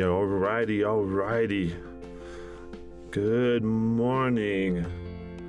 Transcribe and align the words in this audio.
Alrighty, 0.00 0.80
alrighty, 0.80 0.80
alrighty. 0.80 1.74
Good 3.10 3.62
morning. 3.62 4.86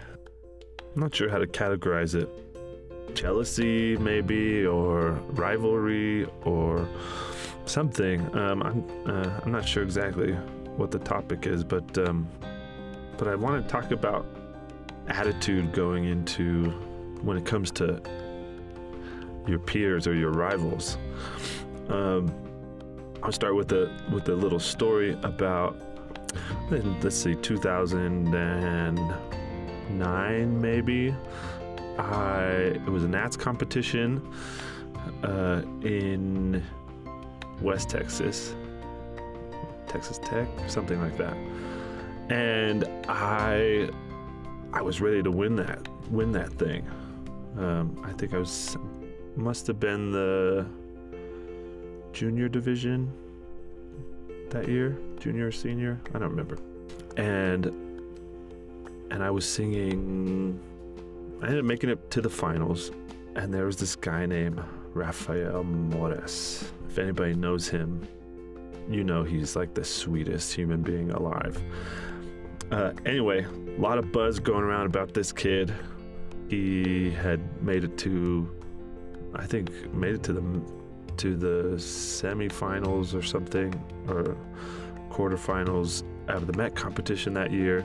I'm 0.94 1.00
not 1.00 1.14
sure 1.14 1.28
how 1.28 1.38
to 1.38 1.46
categorize 1.46 2.14
it 2.14 2.28
jealousy, 3.14 3.96
maybe, 3.98 4.66
or 4.66 5.12
rivalry, 5.30 6.26
or 6.44 6.88
something. 7.66 8.20
Um, 8.36 8.62
I'm 8.62 9.10
uh, 9.10 9.40
I'm 9.42 9.52
not 9.52 9.66
sure 9.66 9.82
exactly 9.82 10.32
what 10.76 10.90
the 10.90 10.98
topic 10.98 11.46
is, 11.46 11.64
but 11.64 11.96
um, 11.98 12.28
but 13.16 13.28
I 13.28 13.34
want 13.34 13.62
to 13.62 13.70
talk 13.70 13.90
about 13.90 14.26
attitude 15.08 15.72
going 15.72 16.04
into 16.04 16.70
when 17.22 17.36
it 17.36 17.44
comes 17.44 17.70
to 17.72 18.00
your 19.46 19.58
peers 19.58 20.06
or 20.06 20.14
your 20.14 20.30
rivals. 20.30 20.98
Um, 21.88 22.32
I'll 23.22 23.32
start 23.32 23.54
with 23.54 23.72
a 23.72 23.90
with 24.12 24.28
a 24.28 24.34
little 24.34 24.60
story 24.60 25.12
about 25.22 25.76
let's 26.70 27.16
see 27.16 27.34
2009 29.88 30.60
maybe. 30.60 31.14
I 31.98 32.44
it 32.74 32.88
was 32.88 33.04
a 33.04 33.08
Nats 33.08 33.36
competition 33.36 34.22
uh, 35.22 35.62
in 35.82 36.62
West 37.60 37.90
Texas, 37.90 38.54
Texas 39.86 40.18
Tech, 40.24 40.48
something 40.68 41.00
like 41.00 41.16
that, 41.18 41.36
and 42.30 42.84
I 43.08 43.90
I 44.72 44.80
was 44.80 45.00
ready 45.00 45.22
to 45.22 45.30
win 45.30 45.56
that 45.56 45.86
win 46.10 46.32
that 46.32 46.52
thing. 46.54 46.86
Um, 47.58 48.02
I 48.04 48.12
think 48.12 48.32
I 48.32 48.38
was 48.38 48.76
must 49.36 49.66
have 49.66 49.78
been 49.78 50.12
the 50.12 50.66
junior 52.12 52.48
division 52.48 53.12
that 54.50 54.68
year, 54.68 54.98
junior 55.18 55.48
or 55.48 55.52
senior, 55.52 56.00
I 56.14 56.18
don't 56.18 56.30
remember, 56.30 56.58
and 57.16 57.91
and 59.12 59.22
I 59.22 59.30
was 59.30 59.48
singing 59.48 60.58
I 61.42 61.46
ended 61.46 61.60
up 61.60 61.64
making 61.64 61.90
it 61.90 62.10
to 62.12 62.20
the 62.20 62.30
finals, 62.30 62.92
and 63.34 63.52
there 63.52 63.66
was 63.66 63.76
this 63.76 63.96
guy 63.96 64.26
named 64.26 64.62
Rafael 64.94 65.64
Mores. 65.64 66.70
If 66.88 66.98
anybody 66.98 67.34
knows 67.34 67.68
him, 67.68 68.06
you 68.88 69.02
know 69.02 69.24
he's 69.24 69.56
like 69.56 69.74
the 69.74 69.84
sweetest 69.84 70.54
human 70.54 70.82
being 70.82 71.10
alive. 71.10 71.60
Uh, 72.70 72.92
anyway, 73.04 73.44
a 73.44 73.80
lot 73.80 73.98
of 73.98 74.12
buzz 74.12 74.38
going 74.38 74.62
around 74.62 74.86
about 74.86 75.14
this 75.14 75.32
kid. 75.32 75.74
He 76.48 77.10
had 77.10 77.40
made 77.60 77.82
it 77.82 77.98
to, 77.98 78.48
I 79.34 79.44
think, 79.44 79.92
made 79.92 80.14
it 80.14 80.22
to 80.22 80.32
the 80.32 80.42
to 81.16 81.36
the 81.36 81.74
semifinals 81.76 83.14
or 83.14 83.22
something, 83.22 83.74
or 84.08 84.36
quarterfinals 85.10 86.04
out 86.28 86.36
of 86.36 86.46
the 86.46 86.56
Met 86.56 86.76
competition 86.76 87.34
that 87.34 87.50
year, 87.50 87.84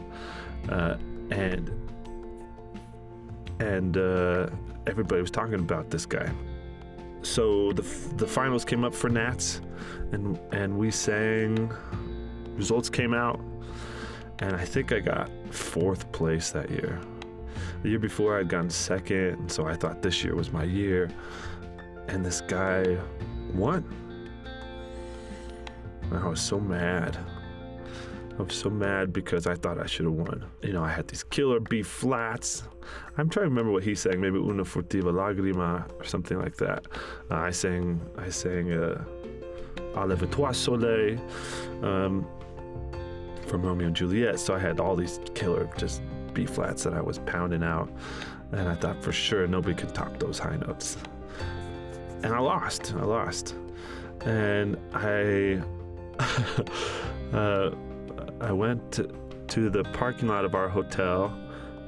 uh, 0.69 0.95
and 1.31 1.71
and 3.59 3.97
uh, 3.97 4.49
everybody 4.85 5.21
was 5.21 5.31
talking 5.31 5.55
about 5.55 5.89
this 5.89 6.05
guy. 6.05 6.29
So 7.21 7.71
the 7.73 7.81
the 8.15 8.27
finals 8.27 8.63
came 8.63 8.83
up 8.83 8.93
for 8.93 9.09
Nats, 9.09 9.61
and 10.11 10.39
and 10.51 10.77
we 10.77 10.91
sang. 10.91 11.71
Results 12.55 12.89
came 12.89 13.13
out, 13.13 13.39
and 14.39 14.55
I 14.55 14.65
think 14.65 14.91
I 14.91 14.99
got 14.99 15.29
fourth 15.51 16.11
place 16.11 16.51
that 16.51 16.69
year. 16.69 16.99
The 17.83 17.89
year 17.89 17.99
before 17.99 18.39
I'd 18.39 18.49
gotten 18.49 18.69
second, 18.69 19.39
and 19.39 19.51
so 19.51 19.67
I 19.67 19.75
thought 19.75 20.01
this 20.01 20.23
year 20.23 20.35
was 20.35 20.51
my 20.51 20.63
year. 20.63 21.09
And 22.07 22.25
this 22.25 22.41
guy 22.41 22.97
won. 23.53 23.83
And 26.03 26.17
I 26.17 26.27
was 26.27 26.41
so 26.41 26.59
mad. 26.59 27.17
I 28.37 28.43
was 28.43 28.53
so 28.53 28.69
mad 28.69 29.11
because 29.13 29.47
I 29.47 29.55
thought 29.55 29.79
I 29.79 29.87
should 29.87 30.05
have 30.05 30.13
won. 30.13 30.45
You 30.61 30.73
know, 30.73 30.83
I 30.83 30.89
had 30.89 31.07
these 31.07 31.23
killer 31.23 31.59
B 31.59 31.81
flats. 31.81 32.63
I'm 33.17 33.29
trying 33.29 33.45
to 33.45 33.49
remember 33.49 33.71
what 33.71 33.83
he 33.83 33.95
sang. 33.95 34.21
Maybe 34.21 34.37
Una 34.37 34.63
Furtiva 34.63 35.11
Lagrima 35.11 35.89
or 35.99 36.03
something 36.03 36.39
like 36.39 36.55
that. 36.57 36.85
Uh, 37.31 37.35
I 37.35 37.49
sang, 37.49 37.99
I 38.17 38.29
sang 38.29 38.71
uh, 38.71 39.03
Enlève 39.95 40.29
toi 40.29 40.51
soleil 40.51 41.19
um, 41.81 42.27
from 43.47 43.63
Romeo 43.63 43.87
and 43.87 43.95
Juliet. 43.95 44.39
So 44.39 44.53
I 44.53 44.59
had 44.59 44.79
all 44.79 44.95
these 44.95 45.19
killer 45.33 45.67
just 45.75 46.03
B 46.33 46.45
flats 46.45 46.83
that 46.83 46.93
I 46.93 47.01
was 47.01 47.17
pounding 47.19 47.63
out. 47.63 47.89
And 48.51 48.69
I 48.69 48.75
thought 48.75 49.01
for 49.03 49.11
sure 49.11 49.47
nobody 49.47 49.73
could 49.73 49.95
top 49.95 50.19
those 50.19 50.37
high 50.37 50.57
notes. 50.57 50.97
And 52.21 52.33
I 52.33 52.39
lost. 52.39 52.93
I 52.95 53.03
lost. 53.03 53.55
And 54.25 54.77
I. 54.93 55.59
uh, 57.33 57.71
I 58.41 58.51
went 58.51 58.91
to, 58.93 59.09
to 59.47 59.69
the 59.69 59.83
parking 59.83 60.27
lot 60.27 60.45
of 60.45 60.53
our 60.53 60.69
hotel 60.69 61.35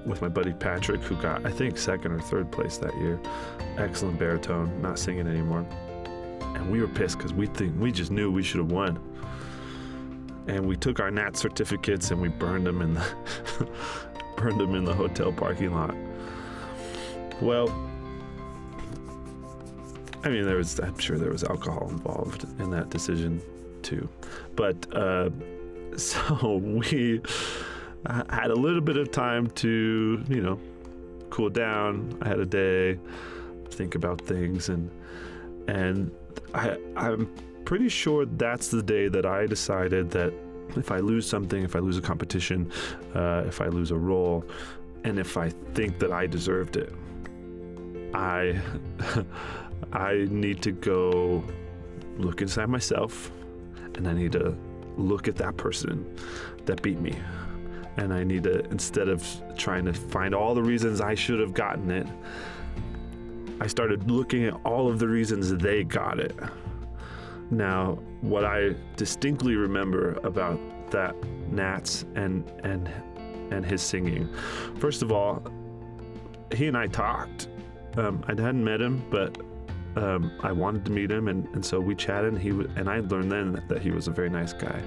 with 0.05 0.21
my 0.21 0.29
buddy 0.29 0.53
Patrick, 0.53 1.01
who 1.01 1.15
got, 1.17 1.45
I 1.45 1.51
think, 1.51 1.77
second 1.77 2.11
or 2.11 2.19
third 2.19 2.51
place 2.51 2.77
that 2.77 2.95
year. 2.97 3.19
Excellent 3.77 4.17
baritone, 4.17 4.81
not 4.81 4.97
singing 4.97 5.27
anymore. 5.27 5.65
And 6.41 6.71
we 6.71 6.81
were 6.81 6.87
pissed 6.87 7.17
because 7.17 7.33
we 7.33 7.47
think 7.47 7.79
we 7.79 7.91
just 7.91 8.11
knew 8.11 8.31
we 8.31 8.43
should 8.43 8.59
have 8.59 8.71
won. 8.71 8.99
And 10.47 10.65
we 10.65 10.75
took 10.75 10.99
our 10.99 11.11
NAT 11.11 11.37
certificates 11.37 12.09
and 12.11 12.19
we 12.19 12.29
burned 12.29 12.65
them 12.65 12.81
in 12.81 12.95
the 12.95 13.05
burned 14.37 14.59
them 14.59 14.73
in 14.73 14.83
the 14.83 14.93
hotel 14.93 15.31
parking 15.31 15.73
lot. 15.73 15.95
Well, 17.41 17.69
I 20.23 20.29
mean, 20.29 20.45
there 20.45 20.57
was 20.57 20.79
I'm 20.79 20.97
sure 20.97 21.17
there 21.17 21.31
was 21.31 21.43
alcohol 21.43 21.89
involved 21.89 22.45
in 22.59 22.71
that 22.71 22.89
decision 22.89 23.41
too, 23.83 24.09
but. 24.55 24.75
Uh, 24.95 25.29
so 26.39 26.57
we 26.57 27.21
had 28.05 28.51
a 28.51 28.55
little 28.55 28.81
bit 28.81 28.97
of 28.97 29.11
time 29.11 29.47
to, 29.47 30.23
you 30.29 30.41
know, 30.41 30.59
cool 31.29 31.49
down. 31.49 32.17
I 32.21 32.27
had 32.29 32.39
a 32.39 32.45
day, 32.45 32.99
think 33.69 33.95
about 33.95 34.21
things, 34.21 34.69
and 34.69 34.89
and 35.67 36.11
I, 36.53 36.77
I'm 36.95 37.31
pretty 37.65 37.89
sure 37.89 38.25
that's 38.25 38.69
the 38.69 38.81
day 38.81 39.09
that 39.09 39.25
I 39.25 39.45
decided 39.45 40.09
that 40.11 40.33
if 40.75 40.91
I 40.91 40.97
lose 40.97 41.27
something, 41.27 41.63
if 41.63 41.75
I 41.75 41.79
lose 41.79 41.97
a 41.97 42.01
competition, 42.01 42.71
uh, 43.13 43.43
if 43.45 43.61
I 43.61 43.67
lose 43.67 43.91
a 43.91 43.97
role, 43.97 44.45
and 45.03 45.19
if 45.19 45.37
I 45.37 45.49
think 45.73 45.99
that 45.99 46.11
I 46.11 46.27
deserved 46.27 46.77
it, 46.77 46.93
I 48.13 48.59
I 49.93 50.27
need 50.29 50.61
to 50.63 50.71
go 50.71 51.43
look 52.17 52.41
inside 52.41 52.69
myself, 52.69 53.31
and 53.95 54.07
I 54.07 54.13
need 54.13 54.31
to 54.33 54.57
look 54.97 55.27
at 55.27 55.35
that 55.37 55.57
person 55.57 56.17
that 56.65 56.81
beat 56.81 56.99
me. 56.99 57.15
And 57.97 58.13
I 58.13 58.23
need 58.23 58.43
to, 58.43 58.63
instead 58.65 59.09
of 59.09 59.25
trying 59.57 59.85
to 59.85 59.93
find 59.93 60.33
all 60.33 60.53
the 60.53 60.63
reasons 60.63 61.01
I 61.01 61.15
should 61.15 61.39
have 61.39 61.53
gotten 61.53 61.91
it, 61.91 62.07
I 63.61 63.67
started 63.67 64.09
looking 64.09 64.45
at 64.45 64.53
all 64.63 64.89
of 64.89 64.99
the 64.99 65.07
reasons 65.07 65.53
they 65.57 65.83
got 65.83 66.19
it. 66.19 66.35
Now, 67.51 67.99
what 68.21 68.45
I 68.45 68.75
distinctly 68.95 69.55
remember 69.55 70.13
about 70.23 70.59
that 70.91 71.15
Nats 71.51 72.05
and 72.15 72.49
and 72.63 72.89
and 73.51 73.65
his 73.65 73.81
singing, 73.81 74.29
first 74.77 75.01
of 75.01 75.11
all, 75.11 75.43
he 76.53 76.67
and 76.67 76.77
I 76.77 76.87
talked. 76.87 77.49
Um, 77.97 78.23
I 78.27 78.31
hadn't 78.31 78.63
met 78.63 78.79
him, 78.79 79.03
but 79.09 79.37
um, 79.95 80.31
I 80.41 80.51
wanted 80.51 80.85
to 80.85 80.91
meet 80.91 81.11
him, 81.11 81.27
and, 81.27 81.47
and 81.53 81.65
so 81.65 81.79
we 81.79 81.95
chatted. 81.95 82.33
And 82.33 82.41
he 82.41 82.49
w- 82.49 82.69
and 82.75 82.89
I 82.89 82.99
learned 82.99 83.31
then 83.31 83.63
that, 83.67 83.81
he 83.81 83.91
was 83.91 84.07
a 84.07 84.11
very 84.11 84.29
nice 84.29 84.53
guy. 84.53 84.81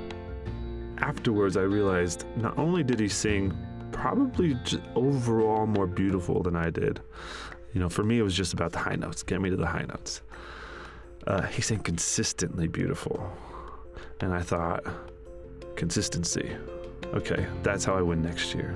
Afterwards, 0.98 1.56
I 1.56 1.62
realized 1.62 2.24
not 2.36 2.56
only 2.58 2.82
did 2.82 3.00
he 3.00 3.08
sing 3.08 3.56
probably 3.90 4.56
overall 4.94 5.66
more 5.66 5.86
beautiful 5.86 6.42
than 6.42 6.56
I 6.56 6.70
did, 6.70 7.00
You 7.72 7.80
know, 7.80 7.88
for 7.88 8.04
me, 8.04 8.18
it 8.18 8.22
was 8.22 8.34
just 8.34 8.52
about 8.52 8.72
the 8.72 8.78
high 8.78 8.96
notes. 8.96 9.22
Get 9.22 9.40
me 9.40 9.50
to 9.50 9.56
the 9.56 9.66
high 9.66 9.84
notes. 9.84 10.20
Uh, 11.26 11.42
he 11.42 11.62
sang 11.62 11.78
consistently 11.78 12.68
beautiful, 12.68 13.32
and 14.20 14.32
I 14.32 14.40
thought, 14.40 14.84
consistency. 15.76 16.52
Okay, 17.14 17.46
that's 17.62 17.84
how 17.84 17.94
I 17.96 18.02
win 18.02 18.20
next 18.22 18.54
year. 18.54 18.74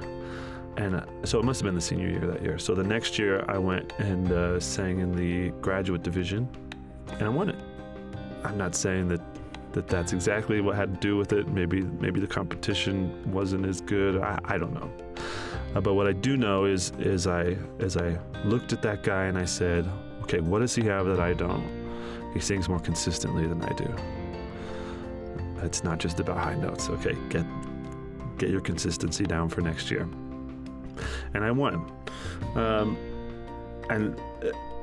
And 0.76 0.96
uh, 0.96 1.05
so 1.25 1.38
it 1.38 1.44
must 1.44 1.61
have 1.61 1.67
been 1.67 1.75
the 1.75 1.81
senior 1.81 2.08
year 2.08 2.26
that 2.26 2.43
year. 2.43 2.58
So 2.58 2.75
the 2.75 2.84
next 2.84 3.19
year, 3.19 3.44
I 3.49 3.58
went 3.58 3.93
and 3.99 4.31
uh, 4.31 4.61
sang 4.61 5.00
in 5.00 5.14
the 5.14 5.50
graduate 5.62 6.02
division, 6.02 6.49
and 7.12 7.23
I 7.23 7.28
won 7.28 7.49
it. 7.49 7.56
I'm 8.44 8.58
not 8.58 8.75
saying 8.75 9.08
that 9.08 9.20
that 9.73 9.88
that's 9.88 10.14
exactly 10.14 10.62
what 10.62 10.75
had 10.75 10.94
to 10.94 11.00
do 11.00 11.17
with 11.17 11.32
it. 11.32 11.49
Maybe 11.49 11.82
maybe 11.82 12.20
the 12.20 12.26
competition 12.26 13.31
wasn't 13.32 13.67
as 13.67 13.81
good. 13.81 14.20
I, 14.20 14.38
I 14.44 14.58
don't 14.58 14.75
know. 14.75 14.90
Uh, 15.75 15.81
but 15.81 15.94
what 15.94 16.06
I 16.06 16.12
do 16.12 16.37
know 16.37 16.64
is 16.64 16.93
is 16.99 17.26
I 17.26 17.56
as 17.81 17.96
I 17.96 18.19
looked 18.44 18.73
at 18.73 18.82
that 18.82 19.02
guy 19.02 19.25
and 19.25 19.37
I 19.38 19.44
said, 19.44 19.87
okay, 20.23 20.40
what 20.40 20.61
does 20.61 20.75
he 20.75 20.82
have 20.84 21.06
that 21.06 21.20
I 21.20 21.32
don't? 21.32 21.67
He 22.32 22.40
sings 22.40 22.69
more 22.69 22.81
consistently 22.81 23.46
than 23.46 23.62
I 23.62 23.73
do. 23.73 23.94
It's 25.62 25.82
not 25.82 25.99
just 25.99 26.20
about 26.20 26.38
high 26.38 26.55
notes. 26.55 26.88
Okay, 26.88 27.17
get 27.28 27.44
get 28.38 28.50
your 28.50 28.61
consistency 28.61 29.25
down 29.25 29.49
for 29.49 29.62
next 29.62 29.90
year. 29.90 30.08
And 31.35 31.45
I 31.45 31.51
won. 31.51 31.91
Um, 32.55 32.97
and 33.91 34.19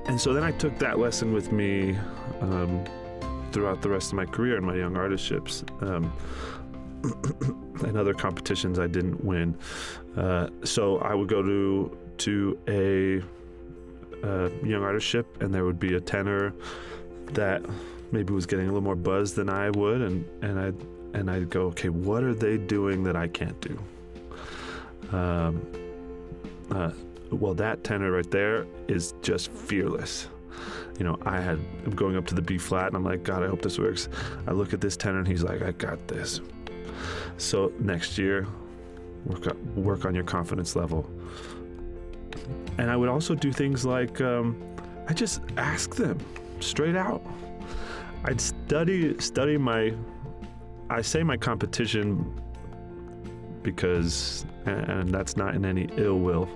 and 0.06 0.20
so 0.20 0.34
then 0.34 0.44
I 0.44 0.52
took 0.52 0.78
that 0.80 1.00
lesson 1.00 1.34
with 1.34 1.52
me 1.52 1.98
um, 2.42 2.84
throughout 3.52 3.82
the 3.82 3.90
rest 3.90 4.10
of 4.10 4.16
my 4.16 4.26
career 4.26 4.58
in 4.58 4.66
my 4.66 4.76
young 4.76 4.94
artistships. 4.94 5.64
Um, 5.82 6.12
and 7.84 7.98
other 7.98 8.14
competitions 8.14 8.80
I 8.80 8.88
didn't 8.88 9.24
win. 9.24 9.58
Uh, 10.16 10.48
so 10.64 11.00
I 11.00 11.14
would 11.14 11.28
go 11.28 11.42
to 11.42 11.98
to 12.18 12.60
a 12.68 13.22
uh, 14.26 14.50
young 14.64 14.82
artistship, 14.82 15.26
and 15.42 15.54
there 15.54 15.66
would 15.66 15.80
be 15.80 15.96
a 15.96 16.00
tenor 16.00 16.54
that 17.32 17.62
maybe 18.12 18.34
was 18.34 18.46
getting 18.46 18.66
a 18.66 18.68
little 18.68 18.82
more 18.82 18.96
buzz 18.96 19.34
than 19.34 19.50
I 19.50 19.70
would, 19.72 20.02
and 20.02 20.26
and 20.42 20.60
I 20.60 21.18
and 21.18 21.30
I'd 21.30 21.50
go, 21.50 21.64
okay, 21.68 21.90
what 21.90 22.24
are 22.24 22.34
they 22.34 22.58
doing 22.58 23.04
that 23.04 23.16
I 23.16 23.28
can't 23.28 23.60
do? 23.62 23.80
Um, 25.16 25.66
uh, 26.74 26.92
well, 27.32 27.54
that 27.56 27.84
tenor 27.84 28.12
right 28.12 28.30
there 28.30 28.66
is 28.88 29.14
just 29.22 29.52
fearless. 29.52 30.28
You 31.00 31.06
know, 31.06 31.18
I 31.26 31.40
had 31.40 31.60
I'm 31.86 31.96
going 31.96 32.16
up 32.16 32.26
to 32.28 32.36
the 32.36 32.42
B 32.42 32.58
flat, 32.58 32.88
and 32.88 32.96
I'm 32.96 33.04
like, 33.04 33.24
God, 33.24 33.44
I 33.44 33.48
hope 33.48 33.62
this 33.62 33.80
works. 33.80 34.10
I 34.48 34.52
look 34.52 34.74
at 34.74 34.82
this 34.82 34.96
tenor, 34.96 35.20
and 35.20 35.28
he's 35.28 35.44
like, 35.44 35.62
I 35.62 35.72
got 35.72 36.08
this. 36.08 36.42
So 37.38 37.72
next 37.80 38.18
year, 38.18 38.48
work 39.26 39.48
on, 39.48 39.76
work 39.84 40.06
on 40.06 40.14
your 40.14 40.24
confidence 40.24 40.76
level. 40.76 41.10
And 42.78 42.90
I 42.90 42.96
would 42.96 43.10
also 43.10 43.36
do 43.36 43.52
things 43.52 43.86
like 43.86 44.22
um, 44.22 44.62
I 45.08 45.14
just 45.14 45.42
ask 45.58 45.96
them 45.96 46.20
straight 46.60 46.96
out. 46.96 47.26
I'd 48.26 48.40
study 48.40 49.20
study 49.20 49.58
my 49.58 49.94
I 50.90 51.02
say 51.02 51.24
my 51.24 51.38
competition 51.38 52.40
because 53.64 54.46
and 54.66 55.10
that's 55.10 55.36
not 55.36 55.56
in 55.56 55.66
any 55.66 55.90
ill 55.98 56.20
will. 56.20 56.50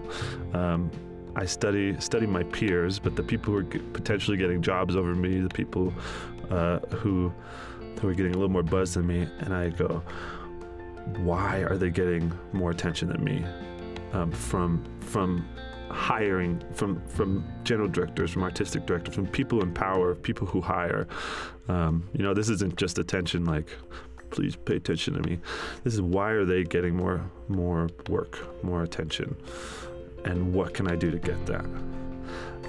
Um, 0.54 0.92
I 1.36 1.45
study 1.45 2.00
study 2.00 2.25
my 2.25 2.44
peers, 2.44 3.00
but 3.00 3.15
the 3.15 3.24
people 3.24 3.54
who 3.54 3.59
are 3.59 3.80
potentially 3.94 4.38
getting 4.38 4.62
jobs 4.62 4.95
over 4.95 5.13
me, 5.13 5.39
the 5.39 5.50
people 5.50 5.94
uh, 6.50 6.80
who 6.95 7.31
who 8.00 8.09
are 8.09 8.13
getting 8.13 8.33
a 8.33 8.36
little 8.36 8.51
more 8.51 8.63
buzz 8.63 8.94
than 8.94 9.07
me, 9.07 9.27
and 9.39 9.54
I 9.54 9.69
go, 9.69 10.04
why 11.18 11.59
are 11.59 11.77
they 11.77 11.89
getting 11.89 12.31
more 12.54 12.71
attention 12.71 13.09
than 13.09 13.24
me 13.24 13.45
um, 14.13 14.31
from 14.31 14.83
from 15.00 15.48
hiring 15.89 16.62
from 16.74 17.01
from 17.07 17.45
general 17.63 17.88
directors 17.88 18.31
from 18.31 18.44
artistic 18.44 18.86
directors 18.86 19.15
from 19.15 19.25
people 19.25 19.62
in 19.62 19.74
power 19.74 20.15
people 20.15 20.45
who 20.45 20.59
hire 20.59 21.07
um, 21.69 22.07
you 22.13 22.24
know 22.24 22.33
this 22.33 22.50
isn't 22.50 22.75
just 22.75 23.00
attention 23.00 23.45
like 23.45 23.69
please 24.29 24.56
pay 24.56 24.75
attention 24.75 25.13
to 25.13 25.29
me 25.29 25.39
this 25.83 25.94
is 25.94 26.01
why 26.01 26.31
are 26.31 26.45
they 26.45 26.63
getting 26.63 26.95
more 26.95 27.21
more 27.47 27.89
work 28.09 28.63
more 28.63 28.83
attention 28.83 29.35
and 30.25 30.53
what 30.53 30.74
can 30.74 30.89
i 30.89 30.95
do 30.95 31.12
to 31.12 31.19
get 31.19 31.44
that 31.45 31.65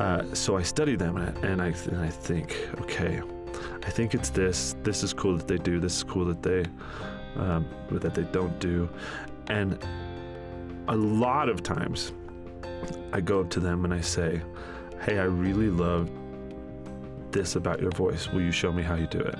uh, 0.00 0.22
so 0.34 0.56
i 0.56 0.62
study 0.62 0.94
them 0.94 1.16
and 1.16 1.60
I, 1.60 1.66
and 1.66 2.00
I 2.00 2.08
think 2.08 2.68
okay 2.80 3.20
i 3.84 3.90
think 3.90 4.14
it's 4.14 4.30
this 4.30 4.76
this 4.82 5.02
is 5.02 5.12
cool 5.12 5.36
that 5.36 5.48
they 5.48 5.58
do 5.58 5.80
this 5.80 5.96
is 5.96 6.04
cool 6.04 6.24
that 6.26 6.42
they 6.42 6.64
um, 7.38 7.66
that 7.90 8.14
they 8.14 8.24
don't 8.24 8.58
do. 8.58 8.88
And 9.48 9.78
a 10.88 10.96
lot 10.96 11.48
of 11.48 11.62
times 11.62 12.12
I 13.12 13.20
go 13.20 13.40
up 13.40 13.50
to 13.50 13.60
them 13.60 13.84
and 13.84 13.94
I 13.94 14.00
say, 14.00 14.42
Hey, 15.02 15.18
I 15.18 15.24
really 15.24 15.70
love 15.70 16.10
this 17.30 17.56
about 17.56 17.80
your 17.80 17.92
voice. 17.92 18.28
Will 18.28 18.42
you 18.42 18.52
show 18.52 18.72
me 18.72 18.82
how 18.82 18.94
you 18.94 19.06
do 19.06 19.20
it? 19.20 19.38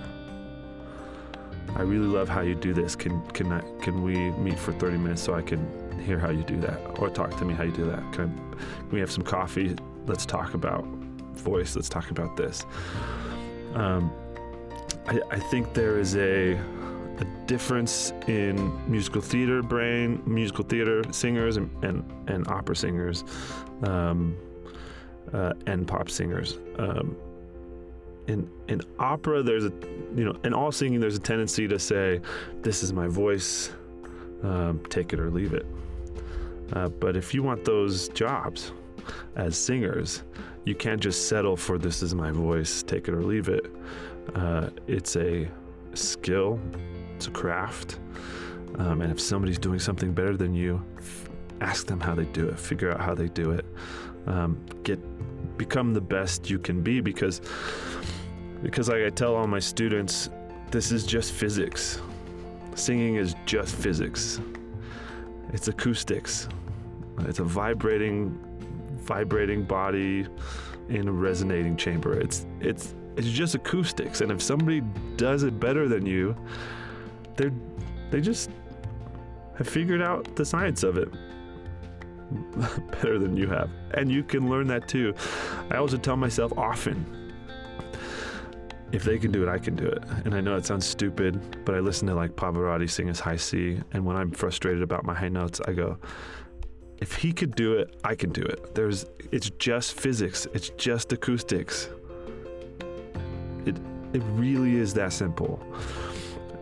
I 1.77 1.83
really 1.83 2.07
love 2.07 2.29
how 2.29 2.41
you 2.41 2.55
do 2.55 2.73
this. 2.73 2.97
Can 2.97 3.21
can 3.29 3.53
I, 3.53 3.61
can 3.81 4.03
we 4.03 4.31
meet 4.33 4.59
for 4.59 4.73
30 4.73 4.99
minutes 4.99 5.23
so 5.23 5.35
I 5.35 5.43
can 5.43 5.61
hear 6.01 6.19
how 6.19 6.31
you 6.31 6.43
do 6.43 6.59
that, 6.61 6.99
or 6.99 7.11
talk 7.11 7.37
to 7.39 7.45
me 7.45 7.55
how 7.55 7.65
you 7.65 7.73
do 7.73 7.85
that? 7.87 8.01
Can, 8.13 8.25
I, 8.25 8.81
can 8.81 8.91
we 8.91 9.01
have 9.01 9.11
some 9.11 9.25
coffee? 9.25 9.77
Let's 10.07 10.25
talk 10.25 10.55
about 10.55 10.85
voice. 11.35 11.77
Let's 11.77 11.89
talk 11.89 12.11
about 12.11 12.37
this. 12.37 12.65
Um, 13.75 14.11
I, 15.07 15.21
I 15.31 15.39
think 15.39 15.75
there 15.75 15.99
is 15.99 16.17
a 16.17 16.59
a 17.21 17.25
difference 17.47 18.13
in 18.29 18.57
musical 18.91 19.21
theater 19.21 19.61
brain, 19.61 20.23
musical 20.25 20.65
theater 20.65 21.03
singers, 21.13 21.57
and 21.57 21.71
and, 21.85 22.29
and 22.29 22.49
opera 22.49 22.77
singers, 22.77 23.25
um, 23.83 24.37
uh, 25.33 25.53
and 25.67 25.87
pop 25.87 26.11
singers. 26.11 26.59
Um, 26.79 27.17
in 28.29 28.49
in 28.69 28.81
opera, 28.99 29.43
there's 29.43 29.65
a 29.65 29.73
you 30.15 30.25
know, 30.25 30.37
in 30.45 30.55
all 30.55 30.73
singing, 30.73 31.01
there's 31.01 31.17
a 31.17 31.21
tendency 31.21 31.67
to 31.69 31.79
say, 31.79 32.21
"This 32.63 32.83
is 32.83 32.93
my 32.93 33.09
voice, 33.09 33.73
um, 34.43 34.81
take 34.89 35.13
it 35.13 35.21
or 35.21 35.31
leave 35.31 35.55
it." 35.55 35.67
Uh, 36.73 36.89
but 36.89 37.17
if 37.17 37.35
you 37.35 37.43
want 37.43 37.65
those 37.65 38.09
jobs 38.11 38.73
as 39.37 39.57
singers, 39.57 40.23
you 40.65 40.75
can't 40.75 41.01
just 41.01 41.29
settle 41.29 41.57
for 41.57 41.79
"This 41.79 42.03
is 42.03 42.15
my 42.15 42.31
voice, 42.31 42.83
take 42.83 43.09
it 43.09 43.15
or 43.15 43.23
leave 43.23 43.49
it." 43.49 43.67
Uh, 44.35 44.69
it's 44.87 45.17
a 45.17 45.49
skill 45.95 46.61
it's 47.19 47.27
a 47.27 47.33
craft. 47.33 47.99
Um, 48.77 49.03
and 49.03 49.11
if 49.11 49.21
somebody's 49.21 49.59
doing 49.59 49.81
something 49.81 50.13
better 50.13 50.37
than 50.37 50.55
you, 50.55 50.81
f- 50.99 51.29
ask 51.61 51.89
them 51.89 51.99
how 51.99 52.15
they 52.15 52.27
do 52.27 52.47
it. 52.47 52.57
Figure 52.57 52.93
out 52.93 53.01
how 53.01 53.13
they 53.13 53.27
do 53.27 53.51
it. 53.51 53.67
Um, 54.29 54.65
get 54.85 55.01
become 55.59 55.93
the 55.95 56.01
best 56.01 56.49
you 56.49 56.61
can 56.61 56.81
be 56.81 57.01
because 57.01 57.41
because 58.63 58.89
like 58.89 59.03
I 59.03 59.11
tell 59.11 59.35
all 59.35 59.47
my 59.47 59.59
students, 59.59 60.31
this 60.71 60.93
is 60.93 61.07
just 61.07 61.33
physics. 61.33 62.01
Singing 62.75 63.17
is 63.17 63.35
just 63.47 63.75
physics. 63.75 64.41
It's 65.53 65.69
acoustics. 65.69 66.49
It's 67.21 67.39
a 67.39 67.45
vibrating 67.45 68.39
vibrating 68.99 69.65
body 69.65 70.27
in 70.89 71.09
a 71.09 71.13
resonating 71.13 71.77
chamber. 71.77 72.19
It's 72.21 72.47
it's 72.61 72.95
it's 73.17 73.29
just 73.29 73.55
acoustics. 73.55 74.21
And 74.21 74.31
if 74.31 74.43
somebody 74.43 74.83
does 75.17 75.43
it 75.43 75.59
better 75.59 75.89
than 75.89 76.07
you, 76.07 76.37
they're 77.37 77.53
they 78.11 78.21
just 78.21 78.51
have 79.57 79.69
figured 79.69 80.03
out 80.03 80.37
the 80.37 80.45
science 80.45 80.83
of 80.83 80.97
it 80.97 81.09
better 82.91 83.19
than 83.19 83.37
you 83.37 83.49
have. 83.49 83.71
And 83.95 84.11
you 84.11 84.23
can 84.23 84.49
learn 84.49 84.67
that 84.69 84.87
too. 84.89 85.15
I 85.71 85.77
also 85.77 85.97
tell 85.97 86.17
myself 86.17 86.57
often 86.57 87.18
if 88.93 89.05
they 89.05 89.19
can 89.19 89.31
do 89.31 89.43
it, 89.43 89.49
I 89.49 89.59
can 89.59 89.75
do 89.77 89.87
it. 89.87 90.03
And 90.25 90.35
I 90.35 90.41
know 90.41 90.57
it 90.57 90.65
sounds 90.65 90.87
stupid, 90.87 91.65
but 91.65 91.75
I 91.75 91.81
listen 91.81 92.09
to 92.09 92.15
like 92.15 92.37
Pavarotti 92.37 92.89
sing 92.89 93.09
his 93.09 93.21
high 93.21 93.37
C, 93.37 93.81
and 93.93 94.05
when 94.05 94.17
I'm 94.17 94.31
frustrated 94.31 94.83
about 94.83 95.05
my 95.05 95.15
high 95.15 95.29
notes, 95.29 95.61
I 95.67 95.73
go, 95.73 95.99
if 97.01 97.15
he 97.15 97.33
could 97.33 97.55
do 97.55 97.75
it, 97.75 97.97
I 98.05 98.15
can 98.15 98.31
do 98.31 98.43
it. 98.43 98.75
There's 98.75 99.07
it's 99.31 99.51
just 99.51 99.95
physics. 99.95 100.47
It's 100.53 100.71
just 100.71 101.13
acoustics. 101.13 101.89
It 103.67 103.77
it 104.13 104.23
really 104.33 104.77
is 104.77 104.95
that 104.95 105.13
simple. 105.13 105.63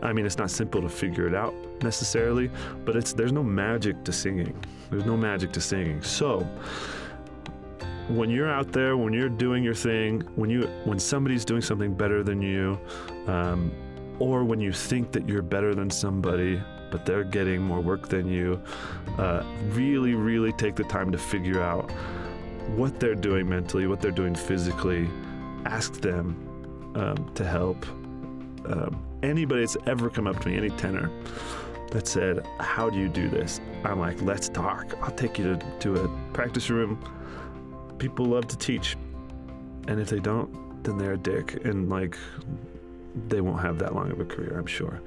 I 0.02 0.12
mean, 0.12 0.26
it's 0.26 0.36
not 0.36 0.50
simple 0.50 0.82
to 0.82 0.88
figure 0.88 1.26
it 1.26 1.34
out 1.34 1.54
necessarily, 1.82 2.50
but 2.84 2.96
it's 2.96 3.12
there's 3.12 3.32
no 3.32 3.42
magic 3.42 4.04
to 4.04 4.12
singing. 4.12 4.62
There's 4.90 5.06
no 5.06 5.16
magic 5.16 5.52
to 5.52 5.60
singing. 5.60 6.02
So 6.02 6.46
when 8.08 8.30
you're 8.30 8.50
out 8.50 8.72
there, 8.72 8.96
when 8.96 9.12
you're 9.12 9.28
doing 9.28 9.64
your 9.64 9.74
thing, 9.74 10.20
when 10.36 10.48
you 10.50 10.62
when 10.84 10.98
somebody's 10.98 11.44
doing 11.44 11.62
something 11.62 11.92
better 11.94 12.22
than 12.22 12.40
you, 12.40 12.78
um, 13.26 13.72
or 14.18 14.44
when 14.44 14.60
you 14.60 14.72
think 14.72 15.12
that 15.12 15.28
you're 15.28 15.42
better 15.42 15.74
than 15.74 15.90
somebody, 15.90 16.62
but 16.90 17.04
they're 17.04 17.24
getting 17.24 17.60
more 17.60 17.80
work 17.80 18.08
than 18.08 18.28
you, 18.28 18.62
uh, 19.18 19.42
really, 19.70 20.14
really 20.14 20.52
take 20.52 20.76
the 20.76 20.84
time 20.84 21.10
to 21.12 21.18
figure 21.18 21.60
out 21.60 21.90
what 22.76 22.98
they're 23.00 23.14
doing 23.14 23.48
mentally, 23.48 23.86
what 23.86 24.00
they're 24.00 24.10
doing 24.10 24.34
physically. 24.34 25.08
Ask 25.64 26.00
them 26.00 26.92
um, 26.94 27.30
to 27.34 27.44
help. 27.44 27.86
Um, 28.66 29.04
anybody 29.22 29.60
that's 29.60 29.76
ever 29.86 30.10
come 30.10 30.26
up 30.26 30.40
to 30.40 30.48
me, 30.48 30.56
any 30.56 30.70
tenor, 30.70 31.10
that 31.90 32.06
said, 32.06 32.46
How 32.58 32.88
do 32.88 32.98
you 32.98 33.08
do 33.08 33.28
this? 33.28 33.60
I'm 33.84 33.98
like, 33.98 34.20
Let's 34.22 34.48
talk. 34.48 34.94
I'll 35.02 35.10
take 35.12 35.38
you 35.38 35.56
to, 35.56 35.78
to 35.80 36.04
a 36.04 36.08
practice 36.32 36.70
room. 36.70 36.98
People 37.98 38.26
love 38.26 38.46
to 38.48 38.58
teach, 38.58 38.96
and 39.88 40.00
if 40.00 40.08
they 40.08 40.20
don't, 40.20 40.82
then 40.84 40.98
they're 40.98 41.14
a 41.14 41.18
dick, 41.18 41.64
and 41.64 41.88
like 41.88 42.16
they 43.28 43.40
won't 43.40 43.60
have 43.60 43.78
that 43.78 43.94
long 43.94 44.10
of 44.10 44.20
a 44.20 44.24
career, 44.24 44.58
I'm 44.58 44.66
sure. 44.66 45.00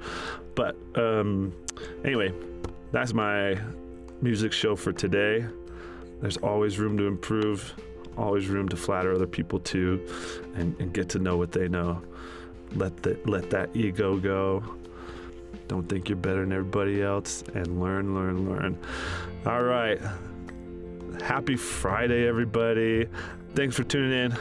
But 0.54 0.76
um, 0.94 1.52
anyway, 2.04 2.32
that's 2.92 3.14
my 3.14 3.58
music 4.20 4.52
show 4.52 4.76
for 4.76 4.92
today. 4.92 5.46
There's 6.20 6.36
always 6.38 6.78
room 6.78 6.98
to 6.98 7.06
improve, 7.06 7.74
always 8.16 8.48
room 8.48 8.68
to 8.68 8.76
flatter 8.76 9.14
other 9.14 9.26
people 9.26 9.58
too, 9.60 10.06
and, 10.54 10.78
and 10.80 10.92
get 10.92 11.08
to 11.10 11.18
know 11.18 11.36
what 11.36 11.52
they 11.52 11.68
know. 11.68 12.02
Let 12.74 13.02
that 13.02 13.28
let 13.28 13.50
that 13.50 13.74
ego 13.74 14.16
go. 14.16 14.62
Don't 15.66 15.88
think 15.88 16.08
you're 16.08 16.16
better 16.16 16.40
than 16.40 16.52
everybody 16.52 17.02
else, 17.02 17.42
and 17.54 17.80
learn, 17.80 18.14
learn, 18.14 18.48
learn. 18.48 18.78
All 19.46 19.62
right. 19.62 20.00
Happy 21.20 21.56
Friday, 21.56 22.26
everybody. 22.26 23.06
Thanks 23.54 23.76
for 23.76 23.84
tuning 23.84 24.12
in. 24.12 24.32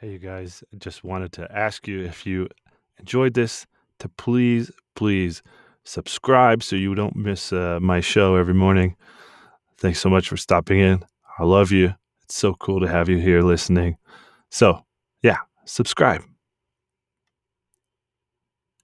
Hey, 0.00 0.12
you 0.12 0.18
guys, 0.18 0.62
just 0.78 1.02
wanted 1.02 1.32
to 1.32 1.50
ask 1.50 1.88
you 1.88 2.02
if 2.02 2.26
you 2.26 2.48
enjoyed 2.98 3.34
this 3.34 3.66
to 4.00 4.08
please, 4.08 4.70
please 4.94 5.42
subscribe 5.84 6.62
so 6.62 6.76
you 6.76 6.94
don't 6.94 7.16
miss 7.16 7.52
uh, 7.52 7.78
my 7.80 8.00
show 8.00 8.36
every 8.36 8.54
morning. 8.54 8.96
Thanks 9.78 10.00
so 10.00 10.10
much 10.10 10.28
for 10.28 10.36
stopping 10.36 10.78
in. 10.78 11.02
I 11.38 11.44
love 11.44 11.72
you. 11.72 11.94
It's 12.22 12.36
so 12.36 12.54
cool 12.54 12.80
to 12.80 12.88
have 12.88 13.08
you 13.08 13.18
here 13.18 13.42
listening. 13.42 13.96
So, 14.50 14.84
yeah, 15.22 15.38
subscribe. 15.64 16.22